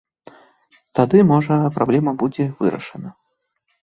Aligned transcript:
Тады, 0.99 1.19
можа, 1.31 1.57
праблема 1.77 2.11
будзе 2.23 2.45
вырашана. 2.61 3.09